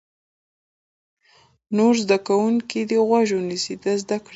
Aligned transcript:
نور 1.77 1.93
زده 2.03 2.17
کوونکي 2.27 2.79
دې 2.89 2.99
غوږ 3.07 3.27
ونیسي 3.35 3.73
د 3.83 3.85
زده 4.01 4.17
کړې 4.17 4.19
لپاره. 4.25 4.29